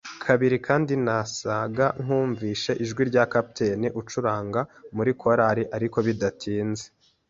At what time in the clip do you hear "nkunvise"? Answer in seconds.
2.03-2.71